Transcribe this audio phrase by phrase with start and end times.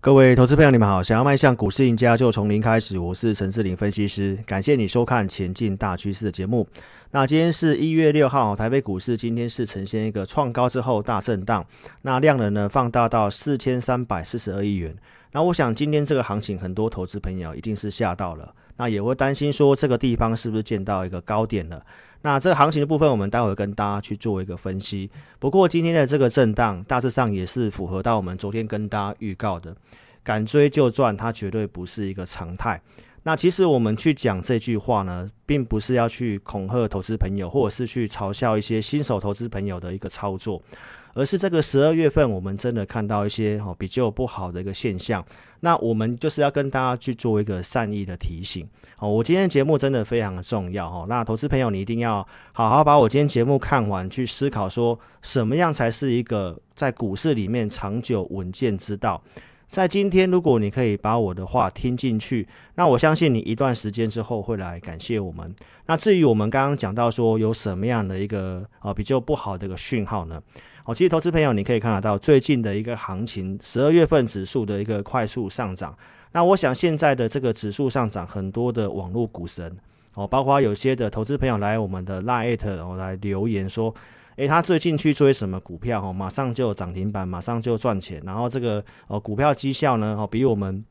[0.00, 1.02] 各位投资朋友，你们好！
[1.02, 2.96] 想要迈向股市赢家，就从零开始。
[2.96, 6.64] 我是陈志霖分析师，感谢你收看《前进大趋势》的节目。
[7.10, 11.66] 那今天是一月六号，台北股市今天是呈现一个创高之后大震荡，
[12.02, 14.94] 那量能呢放大到四千三百四十二亿元。
[15.32, 21.82] 那我想今天这个行情，很多投资朋友一定是吓到了，那也会担心说这个地方是不是见到一个高点了？
[22.22, 25.08] 那这个行情的部分，我们待会跟大家去做一个分析。
[25.38, 29.76] 不过今天的这个震荡，大致上也是符合到我们昨天跟大家预告的，
[30.24, 32.82] 敢追就赚，它绝对不是一个常态。
[33.22, 40.62] 那其实我们去讲这句话呢，并不是要去恐吓投资朋友，或者是去嘲笑一些新手投资朋友的一个操作。
[41.18, 45.24] 而是这个十二月份，我们真的看到一些哈比较不好的一个现象。
[45.60, 48.64] 那我们就是要跟大家去做一个善意的提醒。
[49.00, 51.04] 哦，我今天节目真的非常的重要哈。
[51.08, 59.20] 那投资朋友，你一定要好好把我今天节目看完，去思考说什么样才是一个在股市里面长久稳健之道。
[59.66, 62.46] 在今天，如果你可以把我的话听进去，
[62.76, 65.54] 那我相信你一段时间之后会来感谢我们。
[65.86, 70.40] 那至于我们刚刚讲到说有什么样的一个啊比较不好的一个讯号呢？
[70.88, 75.94] 哦，其实投资朋友，你可以看得到最近的一个行情，十二月份指数的一个快速上涨。
[76.32, 79.70] 那我想现在的这个指数上涨，很多的网络股神
[80.14, 83.94] 哦，包括有些的投资朋友来我们的 Line 然后来留言说，
[84.36, 90.82] 诶，他最近去追什么股票哦，马上就涨停板，马上就赚钱，然后这个哦股票绩效呢哦比我们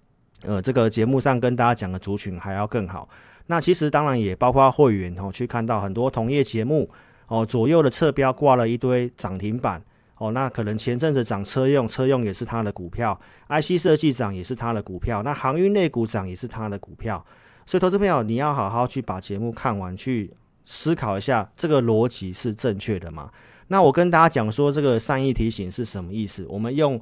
[0.43, 3.09] 呃这个节目上跟大家讲的族群还要更好。
[3.47, 6.87] 那其实当然也包括会员哦去看到很多同业节目。
[7.27, 9.81] 哦，左右的侧标挂了一堆涨停板，
[10.17, 13.19] 哦，那可能前阵子涨车用，车用也是他的股票
[13.49, 17.23] ；IC 设计涨也是他的股票，那航运类股涨也是他的股票。
[17.65, 23.29] 所以，投资朋友，你要好好去把节目看完，去思考一下这个逻辑是正确的吗？
[23.67, 26.45] 那我跟大家讲说，这个善意提醒是什么意思？
[26.47, 27.01] 我们用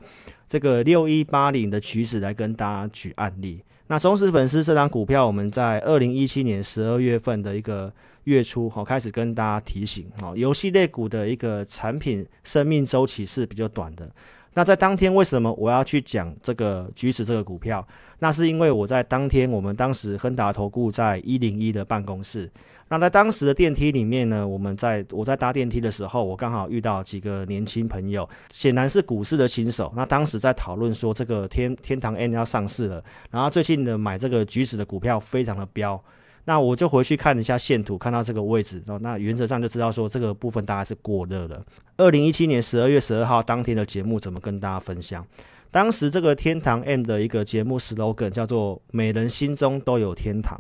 [0.50, 3.64] 这个六一八零的曲子来跟大家举案例。
[3.88, 14.10] 那忠实粉丝这张股票，我们在二零一七年十二月份的一个月初，哈，开始跟大家提醒，哈，游戏类股的一个产品生命周期是比较短的。
[14.56, 17.86] 那在当天为什么我要去讲这个橘子这个股票？
[18.20, 22.50] 那是因为我在当天，我们当时亨达投顾在一零一的办公室。
[22.88, 29.92] 那在当时的电梯里面呢，我们在我在搭电梯的时候，我刚好遇到几个年轻朋友，显然是股市的新手。
[29.96, 36.02] 那当时在讨论说，这个天天堂 N 要上市了，然后最近的买这个橘子的股票非常的飙。
[36.46, 41.66] 那我就回去看了一下线图，看到这个位置，那原则上就知道说这个部分大概是过热了。
[41.98, 45.26] 二零一七年十二月十二号当天的节目怎么跟大家分享？
[45.72, 50.60] 当时这个天堂 M 的一个节目 slogan 叫做“每人心中都有天堂”。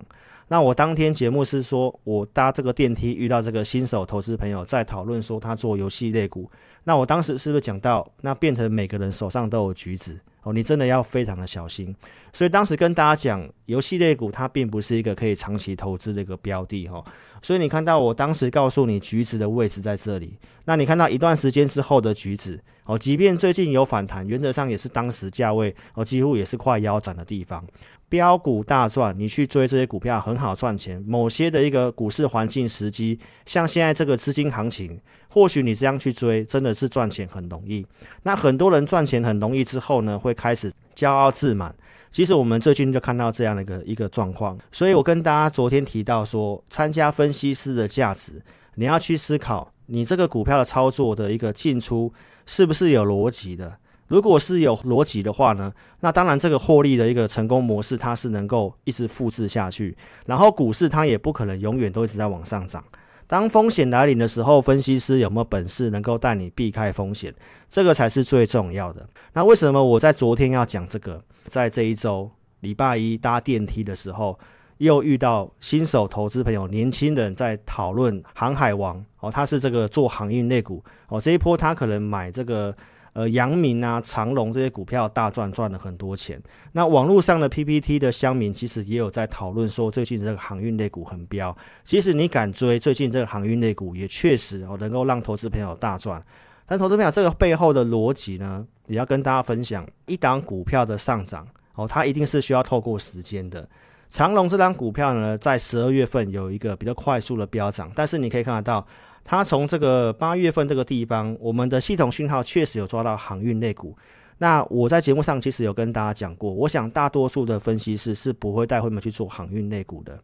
[0.49, 6.49] 那我当天节目是说我搭这个电梯遇到这个新手投资朋友在讨论说他做游戏类股。
[6.83, 10.19] 那我当时是不是讲到那变成每个人手上都有橘子？
[10.43, 11.95] 哦，你真的要非常的小心。
[12.35, 17.01] 所以当时跟大家讲，游戏类股它并不是一个可以长期投资的一个标的哈。
[17.45, 27.63] 所以你看到我当时告诉你橘子的位置在这里，那你看到一段时间之后的橘子哦，即便最近有反弹，原则上也是当时价位哦，几乎也是快腰斩的地方。
[28.09, 30.99] 标股大赚，你去追这些股票很好赚钱。
[31.05, 37.85] 某些的一个股市环境时机，像现在这个资金行情，或许你这样去追，真的是赚钱很容易。
[38.23, 41.75] 那很多人赚钱很容易之后呢，会开始骄傲自满。
[42.11, 44.57] 其实我们最近就看到这样的一个一个状况。
[44.71, 48.41] 所以我跟大家昨天提到说，参加分析师的价值，
[48.75, 52.13] 你要去思考，你这个股票的操作的一个进出
[52.45, 53.77] 是不是有逻辑的。
[54.07, 59.97] 如果是有逻辑的话呢，那当然这个获利的一个成功模式，它是能够一直复制下去。
[60.27, 62.83] 然后股市它也不可能永远都一直在往上涨。
[63.27, 67.33] 当风险来临的时候，分析师有没有本事能够带你避开风险，
[67.67, 69.09] 这个才是最重要的。
[69.33, 71.23] 那为什么我在昨天要讲这个？
[71.45, 72.29] 在这一周
[72.59, 74.37] 礼拜一搭电梯的时候，
[74.77, 82.75] 又遇到新手投资朋友、年轻人在讨论航海王哦，他是这个做航运类股哦，这一波他可能买这个。
[83.15, 86.37] 呃，阳明啊、长荣这些股票大赚，赚了很多钱。
[86.73, 91.55] 那网络上的 PPT 的乡民其实也有在讨论说，最近这个航运类股很飙。
[91.85, 96.21] 其实你敢追，最近这个航运类股也确实哦，能够让投资朋友大赚。
[96.65, 99.87] 但投资朋友这个背后的逻辑呢，也要跟大家分享。
[100.07, 103.65] 一档股票的上涨哦，它一定是需要透过时间的。
[104.15, 108.87] 长隆这张股票呢，在十二月份有一个比较快速的飙涨，但是你可以看得到。
[109.25, 113.93] 它从这个八月份这个地方，我们的系统讯号确实有抓到航运类股。
[114.37, 120.17] 那我在节目上其实有跟大家讲过，我想大多数的分析师是不会带会员去做航运类股的，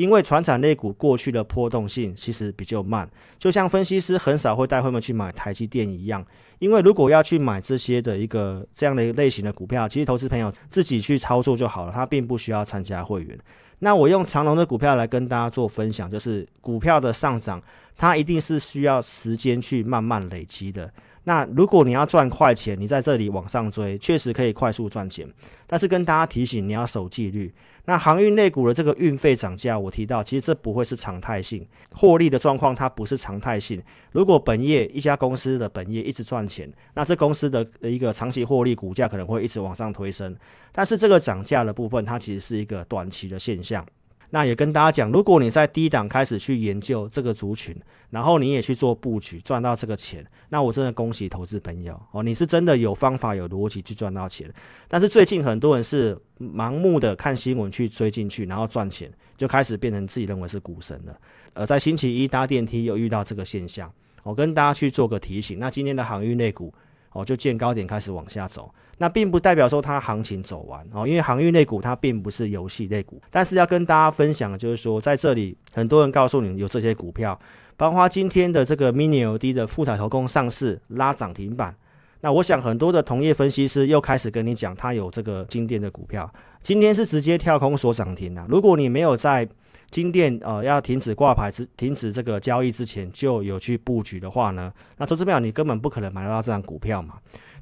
[0.00, 3.06] 因为传产类股过去的波动性其实比较慢，
[3.38, 6.24] 就像分析师很少会带会员去买台积电一样。
[6.58, 13.38] 因为如果要去买这些的一个这样的一个类型的股票，其实投资朋友自己去操作就好了，他并不需要参加会员。
[13.80, 17.62] 那我用长荣的股票来跟大家做分享，就是股票的上涨，
[17.94, 20.90] 它一定是需要时间去慢慢累积的。
[21.24, 25.28] 那如果你要赚快钱，你在这里往上追，确实可以快速赚钱。
[25.66, 27.52] 但是跟大家提醒，你要守纪律。
[27.84, 33.82] 那航运类股的这个运费涨价，我提到，其实这不会是常态性获利的状况，它不是常态性。
[34.12, 40.36] 如果本业一家公司的本业一直赚钱，那这公司的一个长期获利，股价可能会一直往上推升。
[40.72, 43.84] 但是这个涨价的部分，它其实是一个短期的现象。
[44.30, 47.76] 那也跟大家讲，如果你在低档开始去研究这个族群，
[48.10, 54.52] 然后你也去做布局，赚到这个钱，那我真的恭喜投资朋友哦，你是真的有方法、有逻辑去赚到钱。
[54.88, 61.18] 但是最近很多人是盲目的看新闻去追进去，然后赚钱，就开始变成自己认为是股神了。
[61.54, 63.92] 而在星期一搭电梯又遇到这个现象，
[64.22, 65.58] 我跟大家去做个提醒。
[65.58, 66.72] 那今天的航运类股。
[67.12, 73.18] 哦，就见高点开始往下走，那并不代表说它行情走完哦，因为航运类股它并不是游戏类股。
[73.30, 77.40] 但是要跟大家分享的就是说，在这里很多人告诉你有这些股票，
[77.78, 81.74] 包括今天的这个 Mini LD 的富彩投控上市拉涨停板。
[82.20, 86.30] 那我想很多的同业分析师又开始跟你讲，它有这个金电的股票，
[86.60, 88.44] 今天是直接跳空锁涨停了。
[88.50, 89.48] 如果你没有在
[89.90, 97.14] 金电呃要停止挂牌之停止这个交易之前就有去布局的话呢，那投资票你根本不可能买到这张股票嘛。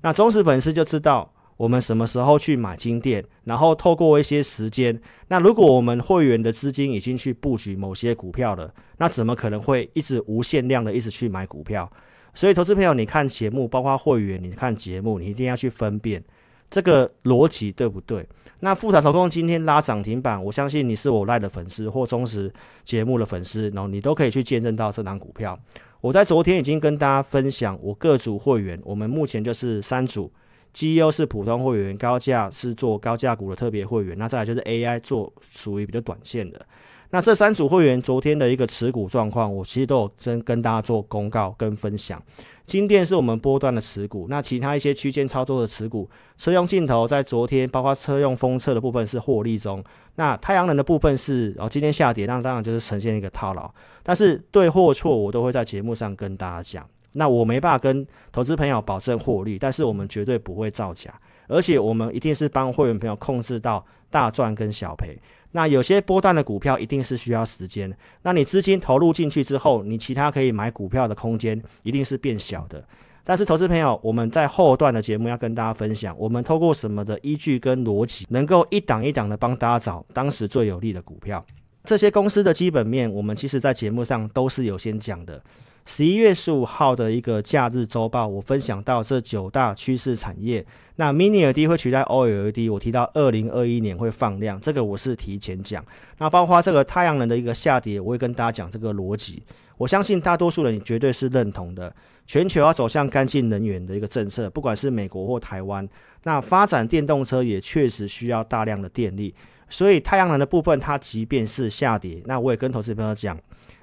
[0.03, 11.91] 那忠实粉丝就知道我们什么时候去买金店，然后透过一些时间，那如果我们会员的资金已经去布局某些股票了，那怎么可能会一直无限量的一直去买股票？
[12.33, 16.23] 所以投资朋友，你看节目，包括会员，你看节目，你一定要去分辨
[16.71, 18.25] 这个逻辑对不对？
[18.61, 22.53] 那富采投控今天拉涨停板，我相信你是我赖的粉丝或忠实
[22.85, 25.59] 节目的粉丝，然后你都可以去见证到这档股票。
[26.01, 30.31] 我在昨天已经跟大家分享，我各组会员，我们目前就是三组
[30.73, 36.65] ，，G U 是普通会员，高价是做高价股的特别会员，那再来就是 AI 做属于比较短线的。
[37.11, 42.23] 那这三组会员昨天的一个持股状况，我其实都有真跟大家做公告跟分享。
[42.69, 49.83] 金电是我们波段的持股，那其他一些区间操作的持股，车用镜头在昨天，包括车用封测的部分是获利中。
[50.17, 53.73] 那太阳能的部分是哦，今天下跌，那当然就是呈现一个套牢。
[54.03, 56.87] 但是对或错，我都会在节目上跟大家讲。
[57.13, 61.13] 那我没办法跟投资朋友保证获利，但是我们绝对不会造假，
[61.49, 65.19] 而且我们一定是帮会员朋友控制到大赚跟小赔。
[65.53, 72.85] 那有些波段的股票一定是需要时间，那你资金投入进去之后，你其他可以买股票的空间一定是变小的。
[73.25, 81.45] 但是投资朋友，我们在后段的节目要跟大家分享，我们透过什么的依据跟逻辑，能够一档一档的帮大家找当时最有利的股票。
[81.85, 85.43] 这些公司的基本面，我们其实在节目上都是有先讲的。
[85.91, 90.65] 十一月十五号的一个假日周报，我分享到这九大趋势产业，
[90.97, 95.83] 那 Mini LED 会取代 OLED，我提到二零二一年会放量，这个我是提前讲。
[96.19, 99.43] 那包括这个太阳能的一个下跌，我会跟大家讲这个逻辑。
[99.79, 101.91] 我相信大多数人绝对是认同的。
[102.27, 105.89] 全球要走向干净能源的一个政策，不管是美国或台湾，
[106.25, 109.35] 那发展电动车也确实需要大量的电力。
[109.71, 113.39] 所以太阳能的部分，它即便是下跌，那我也跟投资朋友讲，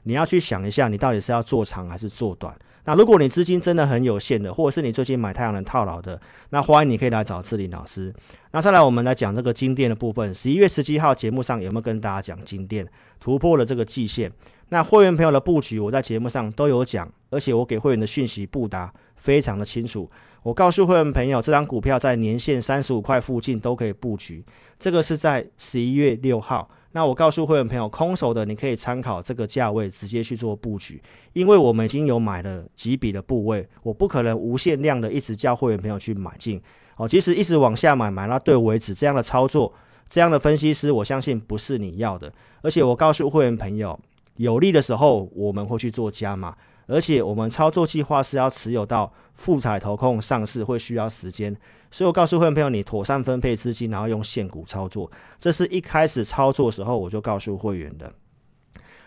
[0.06, 2.56] 你要去想一下，你到底是要做长还是做短。
[2.88, 6.22] 那如果你资金真的很有限的，或者是你最近买太阳能套牢的，
[6.52, 8.13] 那欢迎你可以来找志霖老师。
[8.52, 10.31] 那再来，我们来讲这个金电的部分。
[10.31, 12.88] 十一月十七号节目上有没有跟大家讲金电
[13.20, 14.32] 突破了这个季线？
[14.70, 20.08] 那会员朋友的布局，我在节目上都有讲，而且我给会员的讯息布达非常的清楚。
[20.46, 24.46] 我告诉会员朋友，这张股票在年限三十五块附近都可以布局。
[24.78, 26.70] 这个是在十一月六号。
[26.92, 31.02] 那我告诉会员朋友，空手的你可以参考这个价位直接去做布局，
[31.34, 36.62] 因为我们已经有买了几笔的部位，我不可能无限量的一直叫会员朋友去买进。
[36.98, 39.74] 哦，即使一直往下买，买到对为止，这样的操作，
[40.08, 42.32] 这样的分析师，我相信不是你要的。
[42.62, 44.00] 而且我告诉会员朋友，
[44.36, 46.56] 有利的时候我们会去做加码。
[46.88, 51.56] 而且我们操作计划是要持有到富采投控上市，会需要时间，
[51.89, 58.13] 所以我告诉会员朋友，你妥善分配资金，然后用现股操作，这是一开始操作时候我就告诉会员的。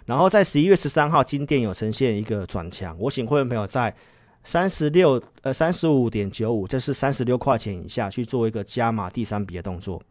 [0.06, 3.94] 然后在十一月十三号，金店有呈现一个转强，我请会员朋友在
[4.42, 10.02] 三十六呃三十五点九五，这是三十六块钱以下去做一个加码第三笔的动作。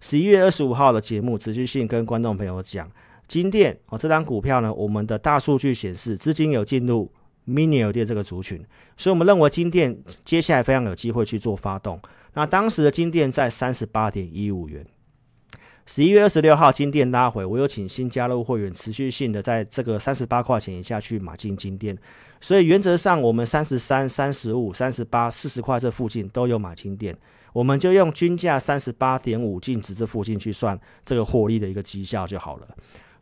[0.00, 2.90] 十一月二十五号的节目持续性跟观众朋友讲。
[3.26, 7.10] 金店哦，这张股票呢，我们的大数据显示资金有进入
[7.46, 8.64] Mini LED 这个族群，
[8.96, 12.00] 所以我们认为金店接下来非常有机会去做发动。
[12.34, 14.84] 那当时的金店在三十八点一五元，
[15.86, 21.96] 十一月二十六号金店拉回，我有请新加入会员持续性的在这个三十八块钱以下去买进金店，
[22.40, 27.16] 所以原则上我们三十三、三十五、三十八、四十块这附近都有买金店，
[27.52, 32.68] 我们就用均价三十八点五净值这附近去算这个获利的一个绩效就好了。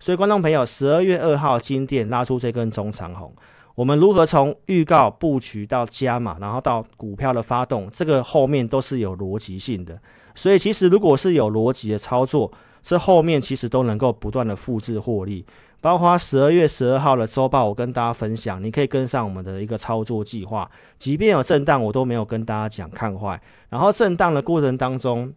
[0.02, 3.32] 所以观众朋友，十二月二号金店拉出这根中长红，
[3.76, 9.96] 我们如何从预告布局到加码，然后到股票的发动，这个后面都是有逻辑性的。
[10.34, 12.50] 所以，其实如果是有逻辑的操作，
[12.82, 15.46] 这后面其实都能够不断的复制获利。
[15.80, 20.68] 包括十二月十二号的周报，我跟大家分享，你可以跟上我们的一个操作计划。
[20.98, 23.40] 即便有震荡，我都没有跟大家讲看坏。
[23.68, 25.32] 然后震荡的过程当中，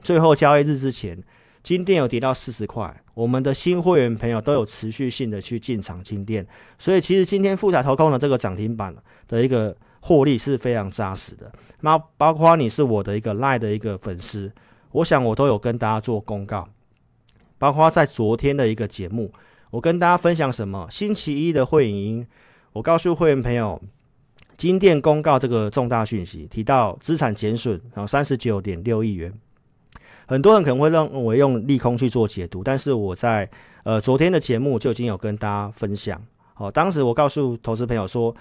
[0.00, 1.22] 最后交易日之前，
[1.62, 6.46] 金店有跌到四十块，我们的新会员朋友都有持续性的去进场金店。
[6.78, 8.94] 所以，其实今天富彩投控的这个涨停板
[9.28, 9.76] 的一个。
[10.02, 11.52] 获利是非常扎实的。
[11.82, 14.50] 那包括你是我的一个赖的一个粉丝，
[14.92, 16.66] 我想我都有跟大家做公告。
[17.58, 19.30] 包括在昨天的一个节目，
[19.70, 20.86] 我跟大家分享什么？
[20.90, 22.26] 星期一的会影营，
[22.72, 23.78] 我告诉会员朋友，
[24.56, 29.30] 金店公告这个重大讯息，提到资产减损，然后三十九点六亿元。
[30.30, 33.50] 很多人可能会认为用利空去做解读，但是我在
[33.82, 36.22] 呃昨天的节目就已经有跟大家分享。
[36.54, 38.32] 好，当时我告诉投资朋友说。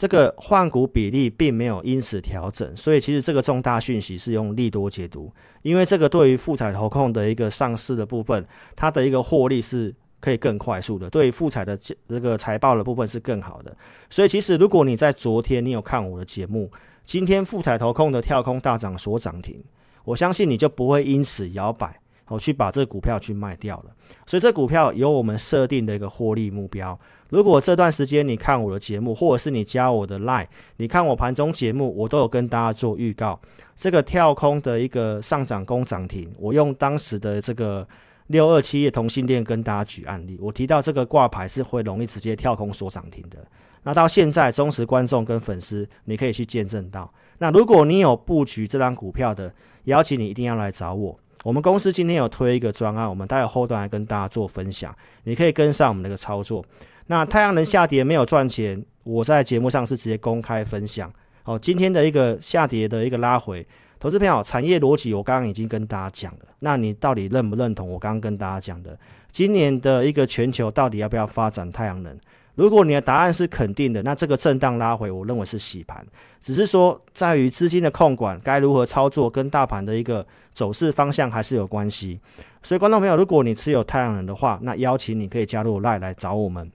[0.00, 5.28] 这个换股比例并没有因此调整，所以其实这个重大讯息是用利多解读，
[5.62, 13.76] 因为这个对于富彩投控的一个上市的部分，它的一个获利是可以更快速的，对于富彩的这个财报的部分是更好的。
[14.08, 16.70] 所以其实如果你在昨天你有看我的节目，
[17.04, 19.60] 今天富彩投控的跳空大涨所涨停，
[20.08, 22.00] 我相信你就不会因此摇摆。
[22.28, 23.90] 我去把这个股票去卖掉了，
[24.26, 26.98] 所以这股票有我们设定的一个获利目标。
[27.30, 30.46] 如果这段时间你看我的节目，或者是你加我的 Line，
[30.76, 33.40] 你看我盘中节目，我都有跟大家做预告。
[33.74, 37.88] 这个跳空的一个上涨攻涨停，我用当时的这个
[38.26, 43.38] 六二七的同性恋跟大家举案例，我提到这个挂牌是会容易直接跳空锁涨停的。
[43.84, 47.10] 那到现在忠实观众跟粉丝，你可以去见证到。
[47.38, 49.50] 那如果你有布局这张股票的，
[49.88, 51.18] 邀请你一定要来找我。
[51.44, 56.64] 我们公司今天有推一个专案，我们待会后段来跟大家做分享，你可以跟上我们那个操作。
[57.06, 61.10] 那太阳能下跌没有赚钱，我在节目上是直接公开分享。
[61.44, 63.66] 哦，今天的一个下跌的一个拉回，
[63.98, 68.98] 投资朋友，产业逻辑我刚刚已经跟大家讲了，那你到底认不认同我刚刚跟大家讲的？
[69.30, 72.18] 今年的一个全球到底要不要发展太阳能？
[72.58, 76.04] 如果你的答案是肯定的，那这个震荡拉回，我认为是洗盘，
[76.42, 82.18] 只是说在于资金的控管该如何操作，跟大盘的一个走势方向还是有关系。
[82.60, 86.68] 所以，观众朋友，如果你持有太阳能的话，那邀请你可以加入赖来找我们。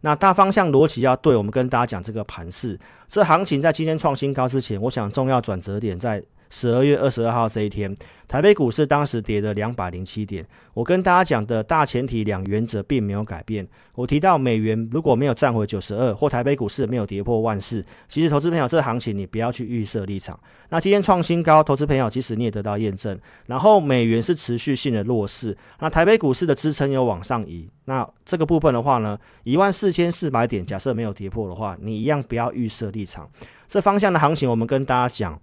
[0.00, 6.20] 那大方向逻辑要对，我们跟大家讲这个盘势，这行情在今天创新高之前，我想重要转折点在。
[6.50, 7.94] 十二月二十二号这一天，
[8.26, 10.44] 台北股市当时跌了两百零七点。
[10.74, 13.66] 我跟大家讲的大前提两原则并没有改变。
[13.94, 20.38] 我提到美元如果没有站回九十二，或台北股市没有跌破万四，其实投资朋友这行情你不要去预设立场。
[20.70, 23.18] 那今天创新高，投资朋友其实你也得到验证。
[23.46, 27.70] 然后美元是持续性的弱势，那台北股市的支撑有往上移。
[27.84, 33.30] 那这个部分的话呢，一万四千四百点假设没有跌破的话，你一样不要预设立场。
[33.68, 35.40] 这方向的行情，我们跟大家讲。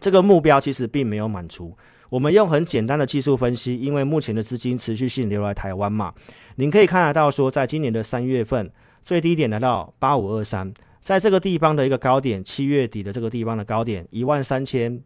[0.00, 1.76] 这个目标其实并没有满足。
[2.08, 6.12] 我们用很简单的技术分析，因为目前的资金持续性流来台湾嘛，
[6.56, 8.70] 您可以看得到说，在今年的三月份
[9.02, 10.70] 最低点来到八五二三，
[11.00, 15.00] 在这个地方的一个高点，七月底的这个地方的高点一万三千，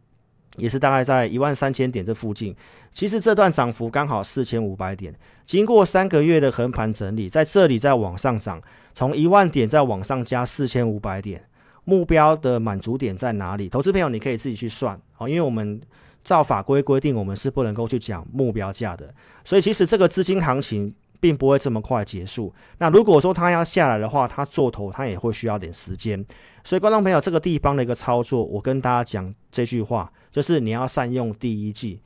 [0.57, 2.57] 也是大概在一万三千点这附近。
[2.93, 5.15] 其实这段涨幅刚好四千五百点，
[5.47, 8.61] 经过三个月的横盘整理，在这里再往上涨，
[8.93, 11.45] 从一万点再往上加四千五百点。
[11.87, 13.69] 目标的满足点在哪里？
[13.69, 15.81] 投资朋友，你可以自己去算哦，因为我们
[16.25, 19.15] 照法规规定，我们是不能够去讲目标价的，
[19.45, 22.53] 所以其实这个资金行情并不会这么快结束。
[22.79, 26.23] 那如果说它要下来的话，它做头它也会需要点时间。
[26.65, 32.01] 所以观众朋友，这个地方的一个操作，我跟大家讲这句话，就是你要善用第一季。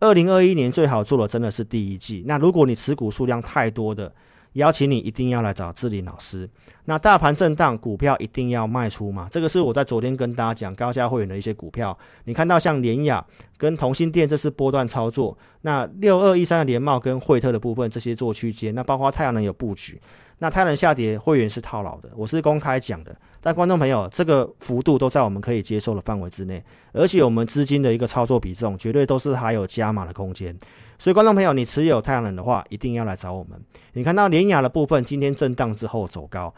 [0.00, 2.24] 二零二一年最好做的真的是第一季。
[2.26, 4.12] 那如果你持股数量太多的，
[4.54, 6.48] 邀请你一定要来找志霖老师。
[6.84, 9.28] 那大盘震荡，股票一定要卖出嘛？
[9.30, 11.96] 这个是我在昨天跟大家讲高价会员的一些股票。
[12.24, 13.24] 你看到像联亚
[13.56, 15.36] 跟同心店，这是波段操作。
[15.60, 18.74] 那六二一三的联茂跟惠特的部分，这些做区间。
[18.74, 20.00] 那包括太阳能有布局。
[20.38, 22.10] 那太阳能下跌，会员是套牢的。
[22.16, 23.14] 我是公开讲的。
[23.40, 30.56] 但观众朋友，这个幅度都在我们可以接受的范围之内，而且我们资金的一个操作比重，绝对都是还有加码的空间。
[31.02, 33.60] 所以，观众朋友，你持有太阳能的话，一定要来找我们。
[33.94, 36.54] 你看到联雅的部分，今天震荡之后走高，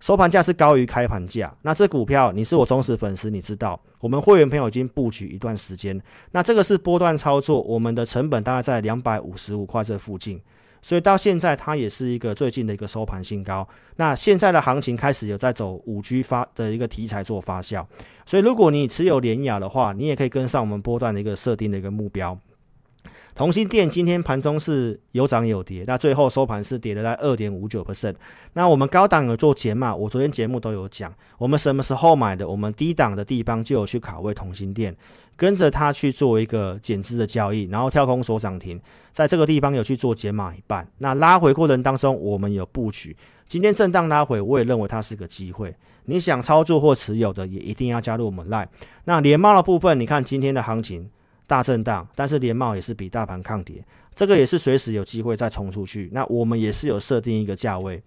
[0.00, 1.54] 收盘价是高于开盘价。
[1.60, 6.00] 那这股票你是我忠实粉丝，你知道我们会员朋友已经布局一段时间。
[6.30, 10.40] 那这个是波段操作，我们的成本大概在两百五十五块这附近。
[10.80, 13.68] 所以到现在，它也是一个最近的一个收盘新高。
[13.96, 17.84] 那现在的行情开始有在走五 G 发的一个题材做发酵，
[18.24, 22.38] 所以如果你持有联雅的话，你也可以跟上我们波段的一个设定的一个目标。
[23.34, 28.14] 同心店今天盘中是有涨有跌，那最后收盘是跌了在二点五九 percent。
[28.52, 32.46] 那我们高档有做减码，我昨天节目都有讲，我们什么时候买的？
[32.46, 34.94] 我们低档的地方就有去卡位同心店。
[35.34, 38.78] 跟着它去做一个减资的交易，然后跳空锁涨停，
[39.12, 40.86] 在这个地方有去做减码一半。
[40.98, 43.16] 那拉回过程当中，我们有布局。
[43.48, 45.74] 今天震荡拉回，我也认为它是个机会。
[46.04, 48.68] 你想操作或持有的，也一定要加入我们 Line。
[49.04, 51.10] 那联茂的部分，你看今天的行情
[51.46, 53.84] 大震荡，但是联茂也是比大盘抗跌，
[54.14, 56.08] 这个也是随时有机会再冲出去。
[56.12, 58.02] 那我们也是有设定一个价位。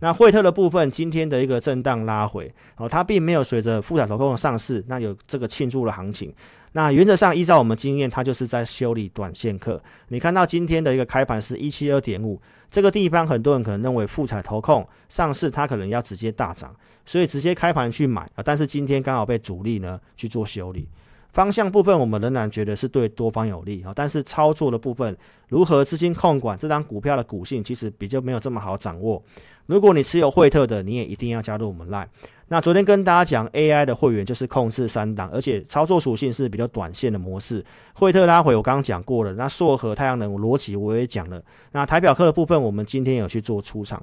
[0.00, 6.34] 那惠特的部分，今天的一个震荡拉回，哦，它并没有随着富彩投控的上市，那有这个庆祝的行情。
[6.72, 9.82] 那原则上，依照我们经验，它就是在修理短线客。
[10.08, 18.42] 你看到今天的一个开盘是一七二点五，这个地方很多人可能认为富彩投控上市，它可能要直接大涨，所以直接开盘去买啊。
[18.44, 20.88] 但是今天刚好被主力呢去做修理。
[21.32, 23.92] 方向部分，我们仍然觉得是对多方有利啊。
[23.94, 25.16] 但是操作的部分，
[25.48, 29.22] 如何资金控管这张股票的股性，其实比较没有这么好掌握。
[29.66, 32.08] 如果你持有惠特的，你也一定要加入我们 Line。
[32.48, 37.64] 那昨天跟大家讲 AI 的会员就是控制三档，而且操作属性是比较短线的模式。
[37.94, 41.40] 惠特拉回我刚刚讲过了，那硕和太阳能逻辑我也讲了。
[41.70, 44.02] 那台表科的部分，我们今天有去做出场。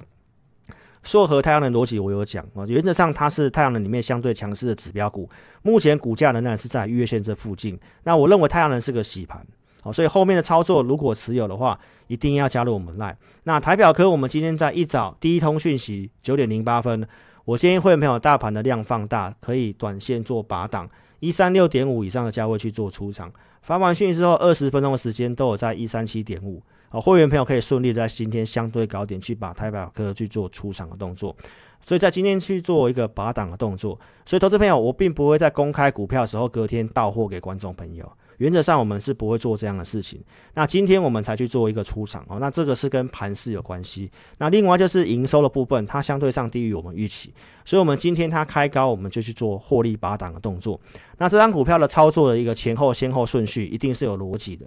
[1.02, 5.28] 硕和太阳能逻辑我有讲啊，原则上它是太阳能里面相对强势的指标股，
[5.62, 7.78] 目前股价仍然是在月线这附近。
[8.04, 9.46] 那我认为太阳能是个洗盘，
[9.82, 11.78] 好，所以后面的操作如果持有的话，
[12.08, 13.14] 一定要加入我们 Line。
[13.44, 17.06] 那台表科我们今天在一早第一通讯息九点零八分。
[17.44, 20.86] 我建议会员朋友大盘的量放大，可以短线做拔档，
[21.20, 23.32] 一三六点五以上的价位去做出场。
[23.62, 26.62] 发完讯息之后，二十分钟的时间都有在一三七点五。
[26.90, 31.36] 好，会员朋友可以顺利在今天相对高点去把台表科去做出场的动作。
[31.84, 33.98] 所以在今天去做一个拔档的动作。
[34.26, 38.10] 所以投资朋友，我并不会在公开股票的时候隔天到货给观众朋友。
[38.38, 40.22] 原则上我们是不会做这样的事情。
[40.54, 44.10] 那今天我们才去做一个出场哦，那这个是跟盘势有关系。
[44.38, 50.80] 那另外就是营收的部分，它相对上低于我们预期，所以我们今天它开高，我们就去做获利拔档的动作。
[51.18, 54.66] 那这张股票的操作的一个前后先后顺序，一定是有逻辑的。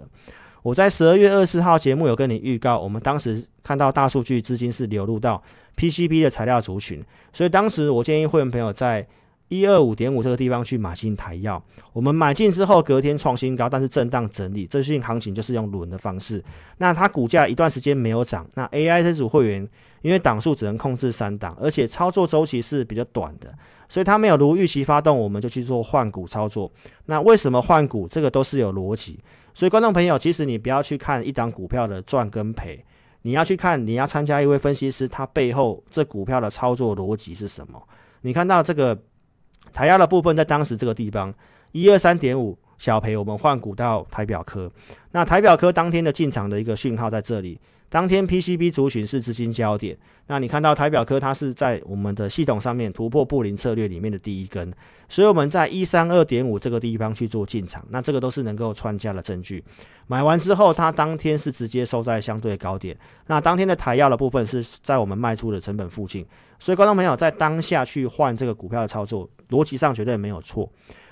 [0.62, 5.42] 我在十二月二十四号节目有跟你预告，我们当时看到大数据资金是流入到
[5.76, 9.06] PCB 的材料族群，所以当时我建议会员朋友在。
[9.48, 16.42] 一二五点五这个地方去买进台药，我们买进之后隔天创新高，但是震荡整理，这最行情就是用轮的方式。
[16.78, 19.68] 那它股价一段时间没有涨，那 AI 这组会员
[20.00, 23.52] 因为档数只能控制三档，而且操作周期是比较短的，
[23.90, 26.72] 所以它没有如预期发动，我们就去做换股操作。
[27.04, 28.08] 那为什么换股？
[28.08, 29.20] 这个都是有逻辑。
[29.54, 32.84] 所以观众朋友，其实你不要去看一档股票的赚跟赔，
[33.22, 37.82] 你要去看你要参加一位分析师，他背后这股票的操作逻辑是什么？
[38.22, 38.98] 你看到这个。
[39.72, 41.32] 台压的部分在当时这个地方
[41.70, 44.70] 一二三点五小赔，我们换股到台表科。
[45.12, 47.58] 那台表科当天的进场的一个讯号在这里，
[47.92, 49.94] 当天 PCB 族群是资金焦点。
[50.28, 54.72] 那你看到台表科它是在我们的系统上面突破布林策略里面的第一根，
[55.10, 59.62] 所以我们在一三二点五这个地方去做进场，那这个都是能够穿价的证据。
[60.06, 62.96] 买完之后，它当天是直接收在相对高点。
[63.26, 66.24] 那当天的台药的部分是在我们卖出的成本附近，
[66.58, 69.28] 所以观众朋友在当下去换这个股票的操作。
[69.50, 70.66] 逻辑上绝对没有错，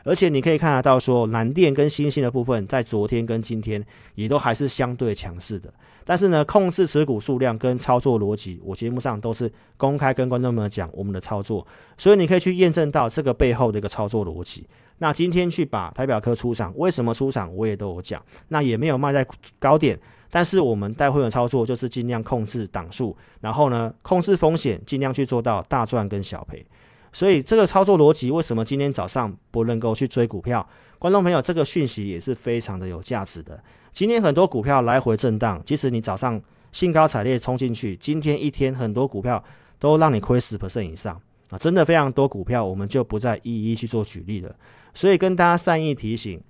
[0.05, 3.85] 而且你可以看得到，说蓝电跟星星的部分，在昨天跟今天
[4.15, 5.73] 也都还是相对强势的。
[6.05, 11.65] 但是呢，控制持股数量跟操作逻辑，我节目上都是公开跟观众们讲我们的操作，
[11.97, 14.67] 所以你可以去验证到这个背后的一个操作逻辑。
[14.99, 18.21] 那今天去把台表科出场，为什么出场，我也都有讲。
[18.49, 19.27] 那也没有卖在
[19.59, 19.99] 高点，
[20.31, 26.65] 但是我们带会员操作就是尽量控制档数，然后呢，控制风险，尽量去做到大赚跟小赔。
[27.13, 30.67] 所以这个操作逻辑，为什么今天早上不能够去追股票？
[30.99, 33.63] 观众朋友，这个讯息也是非常的有价值的。
[33.93, 36.41] 今天很多股票来回震荡，即使你早上
[36.73, 39.43] 兴高采烈冲进去，今天一天很多股票
[39.79, 41.59] 都让你亏十 percent 以上啊！
[41.59, 44.55] 真的非常多股票，我们就不再一一去做举例了。
[44.95, 46.41] 所以跟大家善意提醒，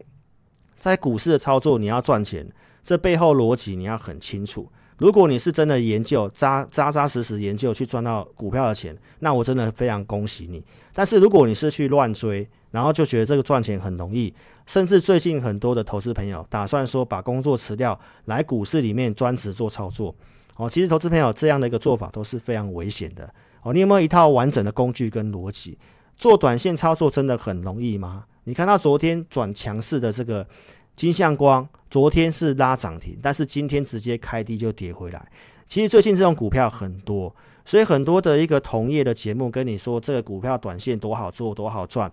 [0.78, 2.46] 在股市的操作，你要赚钱，
[2.82, 4.70] 这背后逻辑你要很清楚。
[5.00, 10.62] 如果你是真的研究扎扎扎实实研究去赚到股票的钱，那我真的非常恭喜你。
[10.92, 14.32] 但是如果你是去乱追，然后就觉得这个赚钱很容易，
[14.66, 20.14] 甚至最近很多的投资朋友打算说把工作辞掉来股市里面专职做操作，
[20.56, 23.32] 哦，其实投资朋友这样的一个做法都是非常危险的。
[23.62, 25.78] 哦，你有没有一套完整的工具跟逻辑？
[26.18, 28.24] 做短线操作真的很容易吗？
[28.44, 30.46] 你看到昨天转强势的这个
[30.94, 35.28] 金相光，昨天是拉涨停，但是今天直接开低就跌回来。
[35.66, 42.10] 其实最近这种股票很多，所以很多的一个同业的节目跟你说这个股票短线多好做多好赚，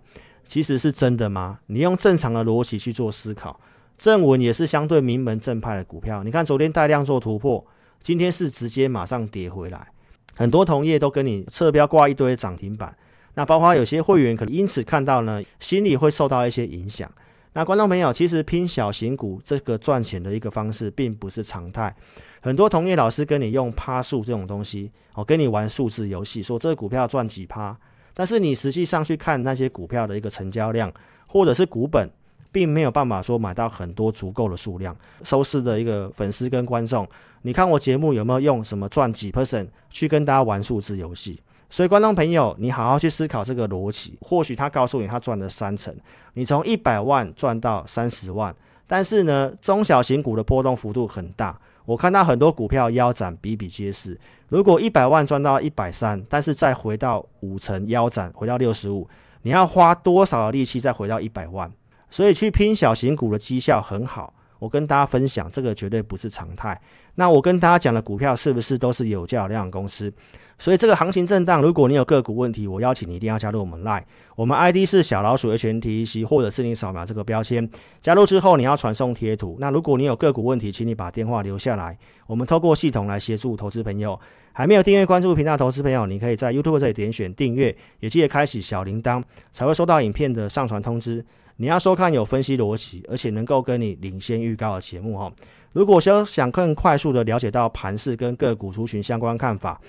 [0.48, 1.60] 其实是真的吗？
[1.68, 3.60] 你用正常的逻辑去做思考，
[4.00, 6.24] 正文也是相对名门正派的股票。
[6.24, 7.64] 你看昨天带量做突破，
[8.02, 9.88] 今天是直接马上跌回来。
[10.36, 12.96] 很多同业都跟你侧标挂一堆涨停板，
[13.36, 17.12] 那包括有些会员可能因此看到呢，心里会受到一些影响。
[17.58, 21.92] 那观众朋友，其实拼小型股这个赚钱的一个方式并不是常态。
[22.40, 27.76] 很多同业老师跟你用趴数这种东西，哦，跟你玩数字游戏，说这个股票赚几趴，
[28.14, 30.94] 但是你实际上去看那些股票的一个成交量
[31.26, 32.08] 或者是股本，
[32.52, 34.96] 并没有办法说买到很多足够的数量。
[35.24, 37.10] 收视的一个粉丝跟观众，
[37.42, 41.42] 你看我节目有没有用什么赚几 percent 去跟大家玩数字游戏？
[41.70, 45.94] 所以观众朋友，你好好去思考这个逻辑，或许他告诉你他赚了三成，
[46.34, 48.56] 你从一百万赚到三十万，
[48.88, 51.60] 但是呢，中小型股的波动幅度很大。
[51.86, 54.20] 我看到很多股票腰斩比比皆是。
[54.50, 59.08] 如果一百万赚到一百三，但是再回到五成腰斩，回到六十五，
[59.42, 61.72] 你要花多少力气再回到一百万？
[62.10, 64.34] 所以去拼小型股的绩效很好。
[64.60, 66.80] 我跟大家分享，这个绝对不是常态。
[67.16, 70.12] 那我跟大家讲的股票是不是都是有价量公司？
[70.60, 74.04] 所以这个行情震荡，如果你有个股问题，我邀请你一定要加入我们 Line，
[74.36, 77.70] 我们 ID 是小老鼠 HNTC，或者是你扫描这个标签，
[78.02, 79.58] 加入之后你要传送贴图。
[79.60, 84.20] 那如果你有个股问题，请你把电话留下来，我们透过系统来协助投资朋友。
[84.52, 91.24] 还没有订阅关注频道投资朋友，你可以在 YouTube 这里点选订阅，也记得开启小铃铛，才会收到影片的上传通知。
[91.58, 95.32] 你要收看有分析逻辑，而且能够跟你领先预告的节目哈。
[95.74, 99.80] 如果想想更快速的了解到盘势跟个股族群相关看法。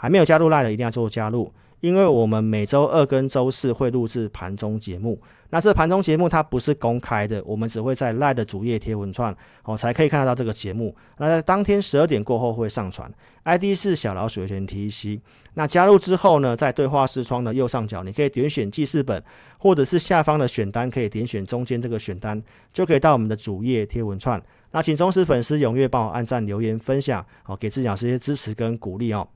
[0.00, 5.20] 还没有加入 LINE 的，一定要做加入，因为我们每周二跟周四会录制盘中节目。
[5.50, 10.94] 那这盘中节目它不是公开的，我们只会在 LINE 的主页贴文串，哦，才可以看得到这个节目。
[11.16, 13.10] 那在当天十二点过后会上传
[13.44, 15.20] ，ID 是小老鼠 HNTEC。
[15.54, 19.24] 那加入之后呢，在对话视窗的右上角，你可以点选记事本，
[19.58, 22.42] 或者是下方的选单，可以点选中间这个选单，
[22.74, 24.42] 就可以到我们的主页贴文串。
[24.70, 29.26] 那请忠实粉丝踊跃帮我按赞、留言、分享，好，给自己老师一些支持跟鼓励哦。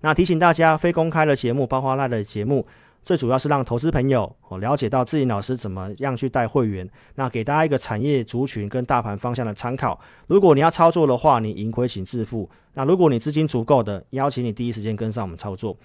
[0.00, 2.66] 那提醒大家，非公开的节目，包括 LINE 的节目，
[3.02, 6.88] 最主要是让投资朋友哦了解到自己老师怎么样去带会员。
[7.14, 9.98] 那给大家一个产业族群跟大盘方向的参考。
[10.26, 12.48] 如果你要操作的话，你盈亏请自负。
[12.74, 15.76] 那如果你资金足够的，邀请你第一时间跟上我们操作。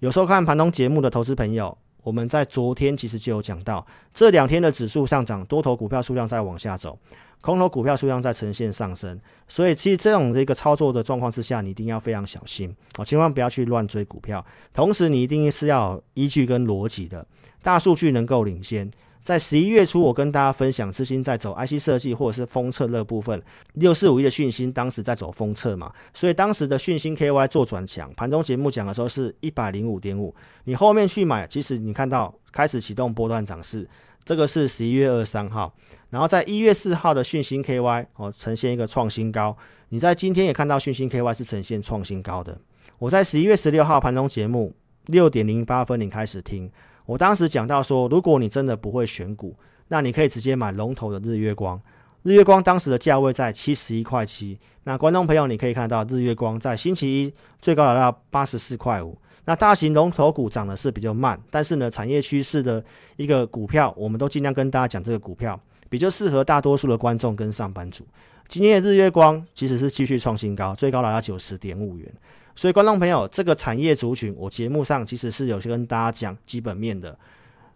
[0.00, 6.98] 有收看盘中节目的投资朋友，我们在昨天其实就有讲到，这两天的指数上涨，多头股票数量在往下走。
[7.40, 14.44] 空头股票数量在呈现上升，所以其实这种的一个操作的状况之下，你一定要非常小心哦，千万不要去乱追股票。
[14.74, 17.26] 同时，你一定是要有依据跟逻辑的，
[17.62, 18.90] 大数据能够领先。
[19.20, 23.42] 在十一月初，我跟大家分享，资金在走 IC 设计或者是封测的部分，
[23.74, 28.10] 六四五一的讯芯当时在走封测嘛，所以当时的讯芯 KY 做转强。
[28.14, 33.86] 盘中节目讲的时候是一百零五点五，你后面去买，其实你看到开始启动波段涨势。
[34.28, 35.72] 这个是十一月二三号，
[36.10, 39.56] 然后在一月四号的讯星 KY 哦，呈现一个创新高。
[39.88, 42.58] 你在今天也看到讯星 KY 是呈现创新高的。
[42.98, 44.74] 我在十一月十六号盘中节目
[45.06, 46.70] 六点零八分你开始听，
[47.06, 49.56] 我当时讲到说，如果你真的不会选股，
[49.88, 51.80] 那你可以直接买龙头的日月光。
[52.22, 59.16] 日月光当时的价位在七十一块七，那观众朋友你可以看到日月光在星期一最高来到八十四块五。
[59.48, 62.84] 那大型龙头股涨的是比较慢，但是呢，产业趋势的
[63.16, 65.58] 一个股票，我们都尽量跟大家讲这个股票
[65.88, 68.06] 比较适合大多数的观众跟上班族。
[68.46, 72.06] 今天的日月光其实是继续创新高，最高来到九十点五元。
[72.54, 77.18] 所以观众朋友，这个产业族群，我节目上其实是有些跟大家讲基本面的。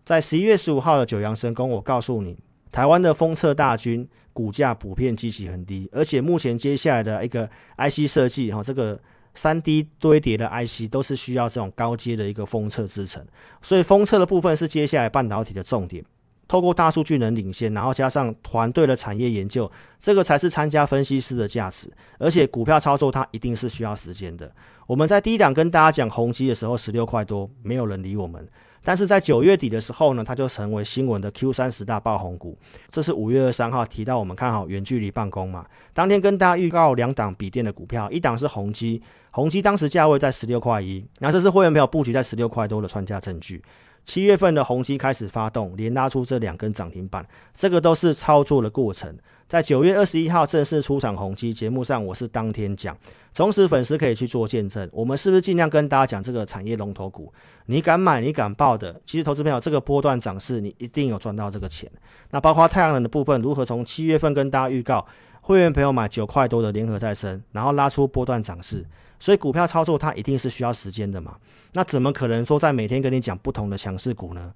[0.04, 2.36] 在十一月十五号的九阳神功，我告诉你，
[2.70, 9.00] 台湾的封测大军股价普遍基期很低，而且目前接下来的一个 IC 设计哈，这个。
[9.34, 13.24] 三 D 堆叠的 IC 都是需要这种高阶的一个封测制程，
[13.60, 16.04] 所以封测的部分是接下来半导体的重点。
[16.48, 21.90] 透过大数据能领先，然后加上团队的产业研究，这个才是参加分析师的价值。
[22.18, 24.52] 而且股票操作它一定是需要时间的。
[24.86, 28.46] 我们在低档跟大家讲宏基的时候，十六块多，没有人理我们。
[28.84, 32.58] 但是在九月底的时候呢，它就成为新闻的 Q 三十大爆红股。
[32.90, 43.62] 这是五月二三号提到我们看好远距离办公嘛，当天跟大家预告两档笔电的股票，一档是宏基，宏基当时价位在十六块一，那这是会员朋友布局在十六块多的穿价证据。
[44.04, 49.16] 七月份的宏碁开始发动，连拉出这两根涨停板，这个都是操作的过程。
[49.48, 52.96] 在九月二十一号正式出场宏碁节目上，我是当天讲，
[53.34, 54.88] 忠实粉丝可以去做见证。
[54.92, 57.32] 我们是不是尽量跟大家讲这个产业龙头股？
[57.66, 61.90] 你敢买，你敢报的，其实投资朋友这个波段涨势，你一定有赚到这个钱。
[62.30, 65.06] 那包括太阳能的部分，如何从七月份跟大家预告，
[65.42, 68.84] 会员朋友买九块多的联合再生，然后拉出波段涨势。
[69.22, 71.36] 所以股票操作它一定是需要时间的嘛？
[71.74, 74.52] 那怎么可能说在每天跟你讲不同的强势股呢？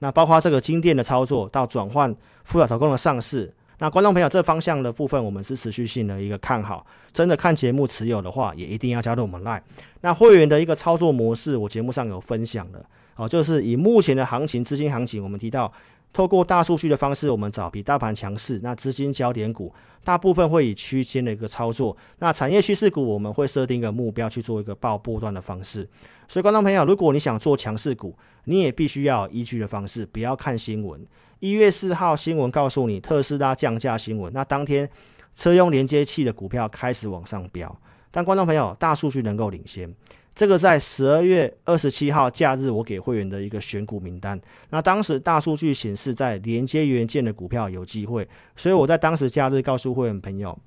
[0.00, 3.54] 那包括这个金电的操作到转换富亚投控的上市。
[3.78, 6.84] 那观众朋友，这方向的部分，我们是持续性的一个看好。
[7.12, 9.62] 真的看节目持有的话，也一定要加入我们 Line。
[10.00, 15.72] 那会员的一个操作模式，我节目上有分享的哦，就是以目前的行情、资金行情，我们提到
[16.12, 21.96] 透过大数据的方式，我们找比大盘强势，那资金焦点股，大部分会以区间的一个操作。
[22.18, 25.88] 那产业趋势股，我们会设定一个目标去做一个报波段的方式。
[26.26, 31.04] 所以，观众朋友，如果你想做强势股，你也必须要依据的方式，不要看新闻。
[31.38, 34.88] 一月四号新闻告诉你特斯拉降价新闻，那当天
[35.34, 37.74] 车用连接器的股票开始往上飙。
[38.10, 39.94] 但观众朋友，大数据能够领先，
[40.34, 44.40] 这个在十二月二十七号假日我给会员的一个选股名单。
[44.70, 50.58] 那当时大数据显示，在连接元件的股票有机会，所以我在当时假日告诉会员朋友，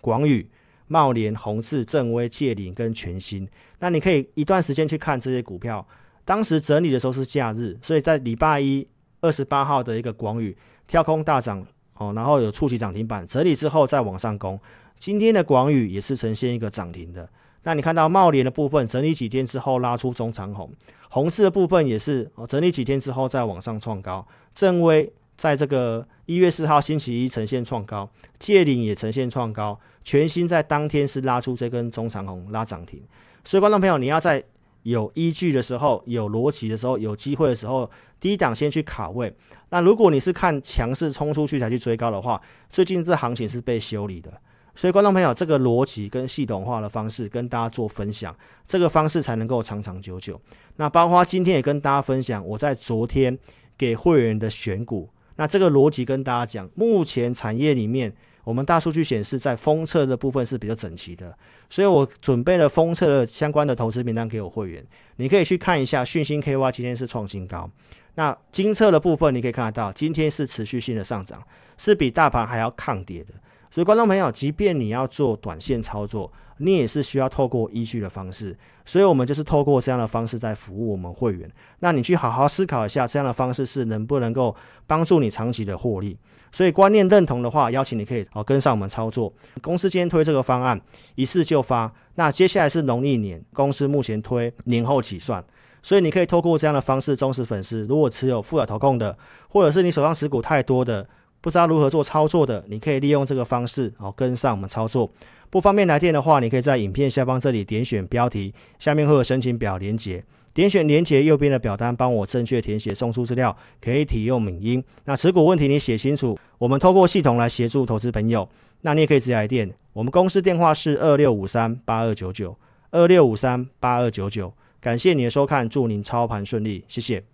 [0.00, 0.48] 广宇、
[0.86, 3.48] 茂联、宏致、正威、界霖跟全新。
[3.78, 5.86] 那你可以一段时间去看这些股票。
[6.24, 8.86] 当时整理的时候是假日，所以在礼拜一。
[9.22, 11.62] 二十八号的一个广宇跳空大涨
[11.98, 14.58] 哦，然后有触及涨停板，整理之后再往上攻。
[14.98, 17.28] 今天的广宇也是呈现一个涨停的。
[17.62, 20.70] 那你看到茂联的部分整理几天之后拉出中长红，
[21.10, 24.26] 宏致的部分也是哦，整理几天之后再往上创高。
[24.54, 33.02] 正威在这个一月四号星期一呈现创高，借领也呈现创高，全新在当天是拉出这根中长红拉涨停。
[33.44, 34.42] 所以观众朋友，你要在
[34.82, 39.34] 有依据的时候，有逻辑的时候，有机会的时候，低档先去卡位。
[39.68, 44.32] 那如果你是看强势冲出去才去追高的话，最近这行情是被修理的。
[44.80, 48.34] 所以观众朋友，这个逻辑跟系统化的方式跟大家做分享，
[48.66, 50.40] 这个方式才能够长长久久。
[50.76, 53.38] 那包括今天也跟大家分享，我在昨天
[53.76, 58.10] 给会员的选股，那这个逻辑跟大家讲，目前产业里面。
[58.42, 61.36] 我们大数据显示，在封测的部分是比较整齐的，
[61.68, 64.82] 所以我准备了封测相关的投资名单给我会员，
[65.16, 66.02] 你可以去看一下。
[66.02, 67.70] 讯芯 KY 今天是创新高，
[68.14, 71.42] 那精测的部分你可以看得到，今天是持续性的上涨，
[71.76, 73.34] 是比大盘还要抗跌的。
[73.70, 78.58] 所以，观众朋友，即便你要做短线操作，你也是需要透过依据的方式。
[78.84, 81.48] 所以，我们就是透过这样的方式在服务我们会员。
[81.78, 84.56] 那你去好好思考一下，这样的方式是能不能够
[84.88, 86.18] 帮助你长期的获利？
[86.50, 89.32] 所以，观念认同的话，邀请你可以好跟上我们操作。
[89.60, 90.80] 公司今天推这个方案，
[91.14, 91.92] 一次就发。
[92.16, 95.44] 那接下来是农历年，公司目前推年后起算。
[95.80, 99.16] 所以，你可以透过这样的方式，忠实粉丝如果持有富尔投控的，
[99.48, 101.08] 或者是你手上持股太多的。
[101.40, 105.10] 不知道如何做操作的，你可以利用这个方式，好跟上我们操作。
[105.48, 110.22] 不方便来电的话，你可以在影片下方这里点选标题，下面会有申请表连结，
[110.54, 114.84] 点选连结右边的表单，帮我正确填写送出资料，可以体用影音。
[115.06, 118.48] 那持股问题你写清楚，我们透过系统来协助投资朋友。
[118.82, 122.56] 那你也可以直接来电，我们公司电话是二六五三八二九九
[122.90, 124.52] 二六五三八二九九。
[124.80, 127.30] 感谢你的收看，祝您操盘顺利，谢谢。